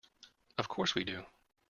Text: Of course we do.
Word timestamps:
Of 0.57 0.67
course 0.67 0.95
we 0.95 1.03
do. 1.03 1.27